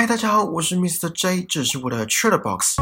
[0.00, 1.10] 嗨，大家好，我是 Mr.
[1.10, 2.76] J，这是我的 Trailer Box。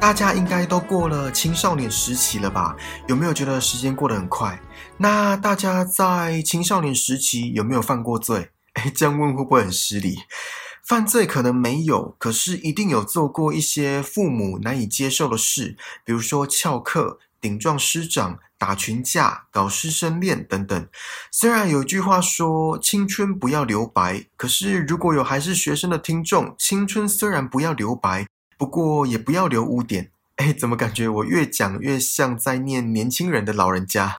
[0.00, 2.74] 大家应该都过了青少年时期了吧？
[3.06, 4.60] 有没有觉得时间过得很快？
[4.96, 8.50] 那大家在青少年时期有没有犯过罪？
[8.72, 10.16] 哎，这样问会不会很失礼？
[10.86, 20.88] 犯罪可能没有，可是一定有做过一些父母难以接受的事，比如说翘课、顶撞师长、打群架、搞师生恋等等。
[21.32, 28.24] 虽然有句话说“青春不要留白”，可是如果有还是学生的听众，青春虽然不要留白。
[28.56, 30.12] 不过也不要留污点。
[30.36, 34.16] 哎，怎么感觉我越讲越像在念年轻人的老人家？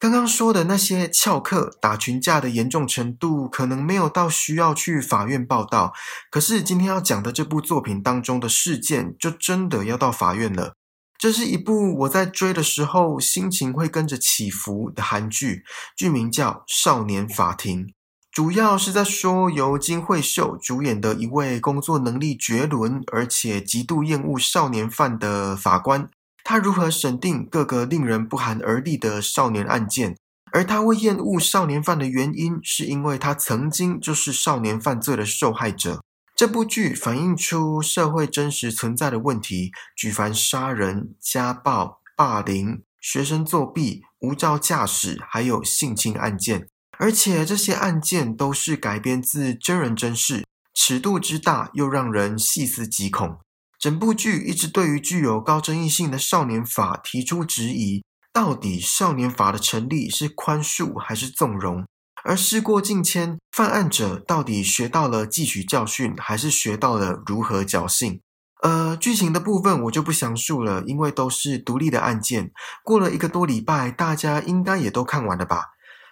[0.00, 5.92] 刚刚说的那些翘课、打群架的严重程度，可能没有到需要去法院报道。
[6.30, 10.74] 可是今天要讲的这部作品当中的事件，就真的要到法院了。
[11.18, 15.64] 这是一部我在追的时候心情会跟着起伏的韩剧，
[15.96, 17.86] 剧名叫《少年法庭》。
[18.30, 26.08] 主要是在说由金惠秀主演的一位工作能力绝伦，而且极度厌恶少年犯的法官，
[26.50, 30.16] 他如何审定各个令人不寒而栗的少年案件。
[30.50, 36.02] 而他会厌恶少年犯的原因，是因为他曾经就是少年犯罪的受害者。
[36.34, 46.66] 这部剧反映出社会真实存在的问题，举凡杀人、家暴、霸凌、学生作弊、无照驾驶，还有性侵案件。
[46.98, 53.36] 而且这些案件都是改编自真人真事，尺度之大又让人细思极恐。
[53.78, 61.86] 整部剧一直对于具有高争议性的少年法提出质疑：到底少年法的成立是宽恕还是纵容？
[62.24, 68.20] 而事过境迁，犯案者到底学到了汲取教训，还是学到了如何侥幸？
[68.60, 72.50] 呃，剧情的部分我就不详述了，因为都是独立的案件。
[72.82, 75.66] 过了一个多礼拜，大家应该也都看完了吧？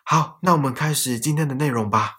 [0.05, 2.19] 好，那我们开始今天的内容吧。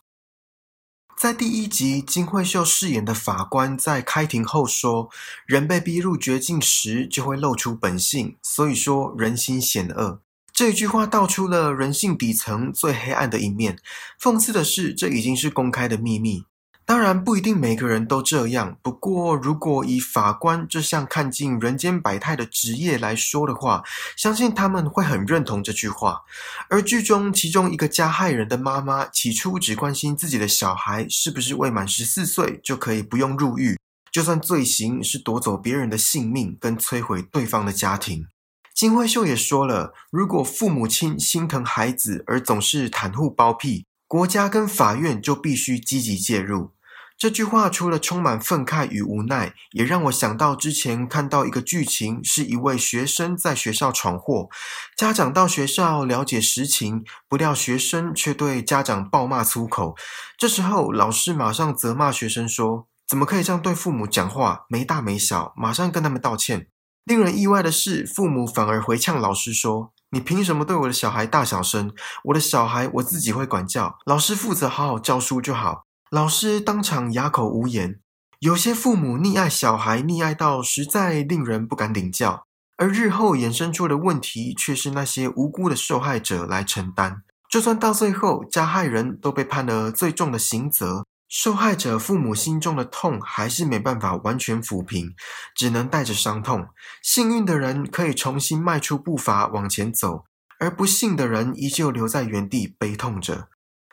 [1.17, 5.09] 在第一集，金惠秀饰演的法官在开庭后说
[5.47, 10.21] ：“人被逼入绝境时，就会露出本性，所以说人心险恶。”
[10.53, 13.79] 这句话道出了人性底层最黑暗的一面。
[14.21, 16.45] 讽刺的是，这已经是公开的秘密。
[16.87, 18.77] 当然不一定每个人都这样。
[18.81, 23.83] 不过，如果以法官这项看尽人间百态的职业来说的话，
[24.15, 26.21] 相信他们会很认同这句话。
[26.69, 33.77] 而剧中其中一个加害人的妈妈，起初只关心自己的小孩是不是未满十四岁就可以不用入狱，
[34.09, 38.25] 就算罪行是夺走别人的性命跟摧毁对方的家庭。
[38.73, 46.71] 金惠秀也说了，如果父母亲心疼孩子而总是袒护包庇，国家跟法院就必须积极介入。
[47.17, 54.49] 这句话除了充满愤慨与无奈，也让我想到之前看到一个剧情，是一位学生在学校闯祸，
[54.95, 59.95] 家长到学校了解实情，不料学生却对家长暴骂粗口。
[60.37, 64.65] 这时候老师马上责骂学生说：“怎么可以这样对父母讲话？
[64.69, 66.67] 没大没小，马上跟他们道歉。”
[67.03, 71.91] 令人意外的是，父母反而回呛老师说：“你凭什么对我的小孩大小声？
[72.25, 77.99] 我的小孩我自己会管教，老师负责好好教书就好。”老师当场哑口无言。
[78.39, 82.45] 有些父母溺爱小孩，溺爱到实在令人不敢领教，
[82.77, 87.23] 而日后衍生出的问题，却是那些无辜的受害者来承担。
[87.49, 95.13] 就算到最后，加害人都被判了最重的刑责，受害者父母心中的痛还是没办法完全抚平，
[95.53, 96.67] 只能带着伤痛。
[97.03, 100.23] 幸运的人可以重新迈出步伐往前走，
[100.59, 103.49] 而不幸的人依旧留在原地悲痛着。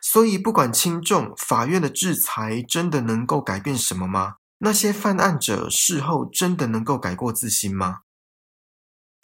[0.06, 4.34] 所以，不管轻重，法院的制裁真的能够改变什么吗？
[4.58, 8.00] 那些犯案者事后真的能够改过自新吗？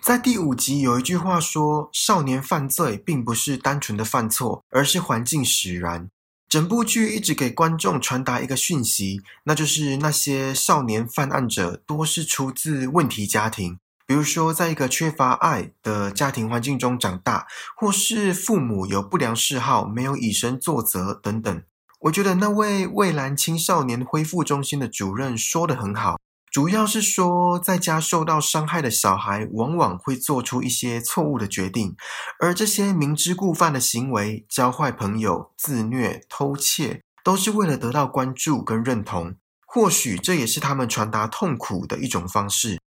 [0.03, 6.09] 在第五集有一句话说：“少年犯罪并不是单纯的犯错，而是环境使然。”
[6.49, 13.79] 整部剧一直给观众传达一个讯息，那就是那些少年犯案者多是出自问题家庭。
[14.11, 17.47] 比如说，在一个缺乏爱的家庭环境中长大，
[17.77, 21.63] 或是父母有不良嗜好，没有以身作则等等。
[22.01, 26.19] 我觉得那位蔚蓝青少年恢复中心的主任说的很好，
[26.51, 31.95] 主要是说，在家受到伤害的小孩往往会做出一些错误的决定，
[32.41, 39.37] 而这些明知故犯的行为，教坏朋友、自虐、偷窃，都是为了得到关注跟认同。
[39.65, 42.81] 或许这也是他们传达痛苦的一种方式。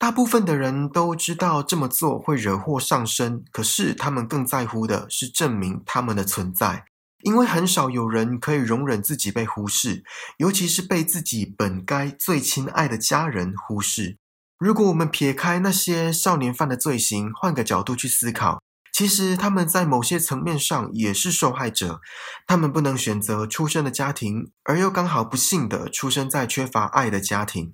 [0.00, 6.86] 大部分的人都知道这么做会惹祸上身，可是他们更在乎的是证明他们的存在，
[7.22, 10.02] 因为很少有人可以容忍自己被忽视，
[10.38, 14.16] 尤其是被自己本该最亲爱的家人忽视。
[14.58, 18.62] 如果我们撇开那些少年犯的罪行，换个角度去思考。
[19.00, 22.02] 其实他们在某些层面上也是受害者，
[22.46, 27.72] 他们不能选择出生的家庭，而又刚好不幸的出生在缺乏爱的家庭。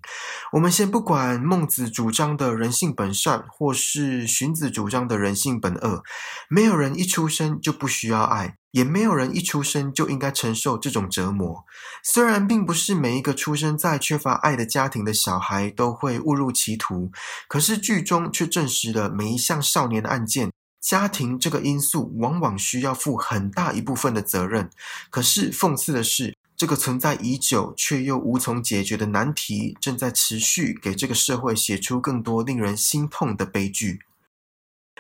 [0.53, 6.05] 我们先不管孟子主张的人性本善，或是荀子主张的人性本恶，
[6.49, 11.65] 没有人一出生就不需要爱，也没有人一出生就应该承受这种折磨。
[12.05, 17.11] 虽然并不是每一个出生在缺乏爱的家庭的小孩都会误入歧途，
[17.49, 20.53] 可是剧中却证实了每一项少年的案件。
[20.87, 24.71] 家庭这个因素往往需要负很大一部分的责任，
[25.11, 33.99] 可是讽刺的是，这个存在已久却又无从解决的难题，正在持续给这个社会写出更多令人心痛的悲剧。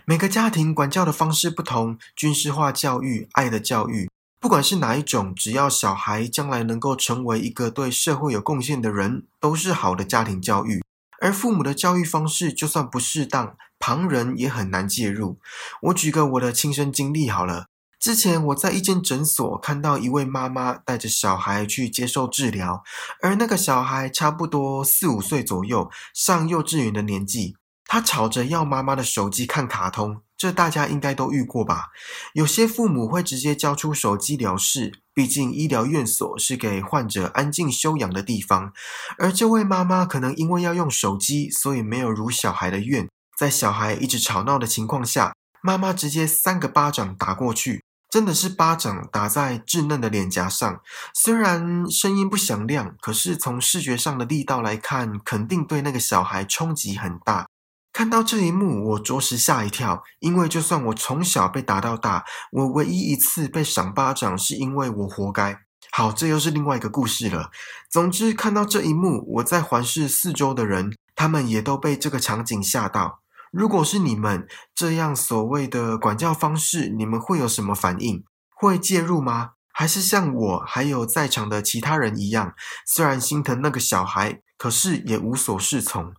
[0.04, 4.10] 每个家庭管教的方式不同，军事化教育、爱的教育，
[4.40, 10.82] 不管是哪一种，只要小孩将来能够成为一个对社会有贡献的人，都是好的家庭教育。
[11.20, 15.38] 而父母的教育方式就算不适当，旁人也很难介入。
[15.82, 17.66] 我举个我的亲身经历好了。
[17.98, 22.84] 之前我在一间诊所看到一位妈妈带着小孩去接受治疗，
[23.22, 27.56] 而那个小孩差不多四五岁左右，上幼稚园的年纪。
[27.88, 31.86] 他吵着要妈妈的手机看卡通，这大家应该都遇过吧？
[32.34, 38.72] 有些父母会直接交出手机了事，毕竟医疗院所是给患者安静休养的地方。
[39.18, 50.80] 而这位妈妈可能因为要用手机，所以没有如小孩的愿，在小孩一直吵闹的情况下，妈妈直接三个巴掌打过去，真的是巴掌打在稚嫩的脸颊上。
[51.12, 57.46] 虽然声音不响亮，可是从视觉上的力道来看，肯定对那个小孩冲击很大。
[57.92, 60.02] 看到这一幕，我着实吓一跳。
[60.20, 65.60] 因为就算我从小被打到大，我唯一一次被赏巴掌，是因为我活该。
[65.90, 67.50] 好，这又是另外一个故事了。
[67.90, 73.20] 总之，看到这一幕，我在环视四周的人，他们也都被这个场景吓到。
[73.56, 78.22] 如果是你们这样所谓的管教方式，你们会有什么反应？
[78.54, 79.52] 会介入吗？
[79.72, 82.52] 还是像我还有在场的其他人一样，
[82.86, 86.12] 虽然心疼那个小孩，可是也无所适从。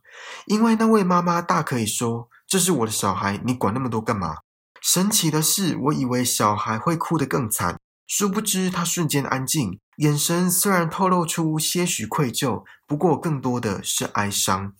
[0.47, 4.37] 因为那位妈妈大可以说：“这是我的小孩，你管那么多干嘛？”
[4.81, 14.73] 神奇的是，我以为小孩会哭得更惨，殊不知他瞬间安静，眼神虽然透露出些许愧疚，不过更多的是哀伤。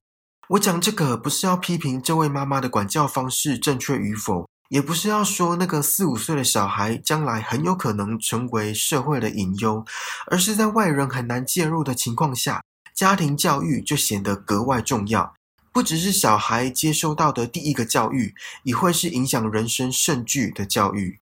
[0.49, 9.85] 我讲这个不是要批评这位妈妈的管教方式正确与否，也不是要说那个四五岁的小孩将来很有可能成为社会的隐忧，
[10.27, 12.63] 而是在外人很难介入的情况下。
[12.95, 15.35] 家庭教育就显得格外重要，
[15.73, 18.33] 不只是小孩接收到的第一个教育，
[18.63, 21.19] 也会是影响人生甚巨的教育。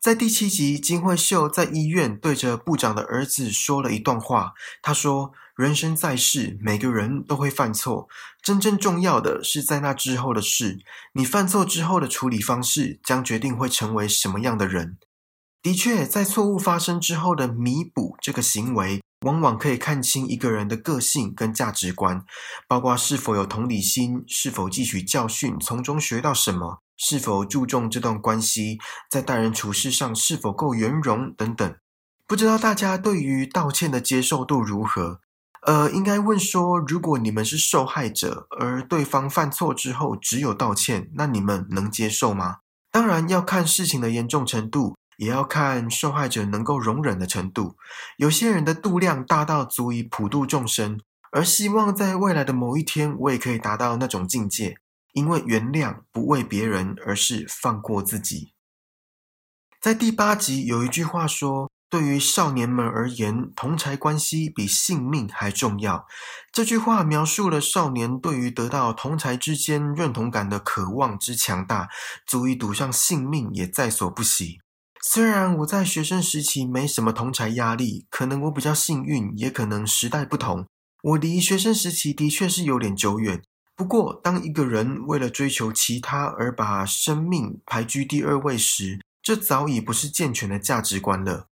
[0.00, 4.54] 在第七集，金惠秀在医院对着部长的儿子说了一段话。
[4.80, 8.08] 他说：“人生在世，每个人都会犯错，
[8.42, 10.78] 真正重要的是在那之后的事。
[11.12, 14.96] 你犯错之后的处理方式，将决定会成为什么样的人。”
[15.60, 19.02] 的确，在错误发生之后的弥补这个行为。
[19.26, 22.24] 往往可以看清一个人的个性跟价值观，
[22.66, 28.78] 包括是否有同理心，是否汲取教训，从中学到什么，是否注重这段关系，
[29.10, 31.74] 在待人处事上是否够圆融等等。
[32.26, 35.20] 不知道大家对于道歉的接受度如何？
[35.62, 42.58] 呃，应该问说，如果你们是受害者，而对方犯错之后只有道歉，那你们能接受吗？
[42.92, 44.94] 当然要看事情的严重程度。
[45.20, 47.76] 也要看受害者能够容忍的程度。
[48.16, 50.98] 有些人的度量大到足以普度众生，
[51.30, 54.78] 而希望在未来的某一天，我也可以达到那种境界。
[55.12, 58.54] 因为原谅不为别人，而是放过自己。
[59.80, 66.06] 在第八集有一句话说：“对于少年们而言，同才关系比性命还重要。”
[66.52, 71.88] 这句话描述了少年对于得到同才之间认同感的渴望之强大，
[72.26, 74.58] 足以赌上性命也在所不惜。
[75.02, 80.66] 虽然我在学生时期没什么同才压力，可能我比较幸运，也可能时代不同，
[81.02, 83.42] 我离学生时期的确是有点久远。
[83.80, 91.46] 不过，当一个人为了追求其他而把生命排居第二位时，这早已不是健全的价值观了。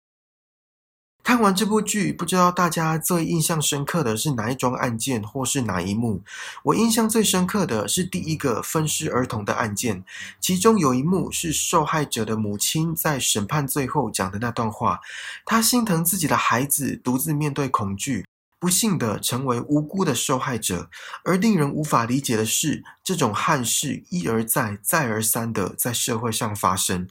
[1.23, 6.25] 看完这部剧，不知道大家最印象深刻的是哪一桩案件，或是哪一幕？
[6.65, 10.03] 我印象最深刻的是第一个分尸儿童的案件，
[10.41, 14.99] 其中有一幕是受害者的母亲在审判最后讲的那段话，
[15.45, 18.27] 她心疼自己的孩子独自面对恐惧。
[18.59, 20.89] 不幸的成为无辜的受害者，
[21.25, 27.07] 而令人无法理解的是，这种憾事一而再、再而三的在社会上发生。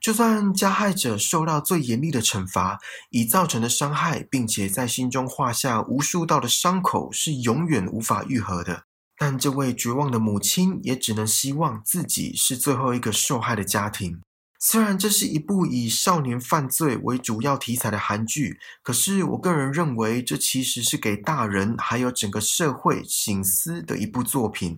[0.00, 2.78] 就算加害者受到最严厉的惩罚，
[3.10, 8.84] 已造成的伤害，并且在心中画下无数道的伤口，是永远无法愈合的。
[9.18, 14.20] 但这位绝望的母亲也只能希望自己是最后一个受害的家庭。
[14.58, 24.76] 虽然这是一部以少年犯罪为主要题材的韩剧，可是我个人认为，这其实是给大人还有整个社会醒思的一部作品，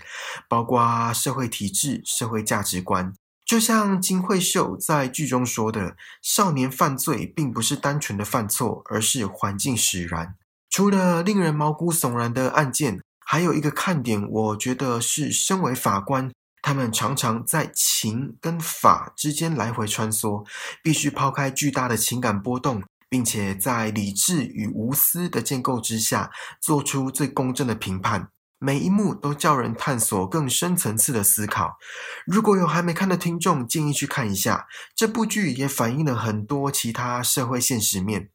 [0.49, 3.12] 包括社会体制、社会价值观。
[3.47, 10.35] 就像金惠秀在剧中说的：“少年犯罪并不是单纯的犯错，而是环境使然。”
[10.68, 16.30] 除了令人毛骨悚然的案件，还有一个看点，我觉得是身为法官，
[16.68, 20.46] 他们常常在情跟法之间来回穿梭，
[20.82, 28.28] 必须抛开巨大的情感波动，并且在理智与无私的建构之下，做出最公正的评判。
[28.58, 31.78] 每一幕都叫人探索更深层次的思考。
[32.26, 38.28] 如果有还没看的听众，建议去看一下这部剧，也反映了很多其他社会现实面。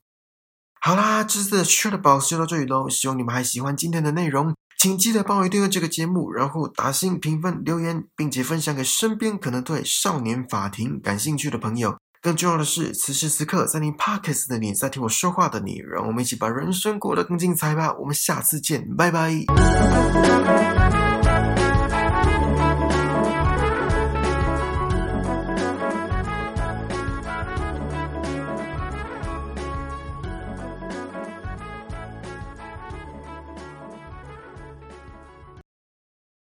[0.82, 2.90] 好啦，这次的 Short Box 就到这里喽。
[2.90, 11.96] 希望你们还喜欢今天的内容，请记得帮我订阅这个节目，然后打星评分留言，并且分享给身边可能对少年法庭感兴趣的朋友。
[12.22, 17.96] 更重要的是，此时此刻在你 Podcast 的你，在听我说话的你，让我们一起把人生过得更精彩吧！
[17.98, 19.46] 我们下次见，拜拜。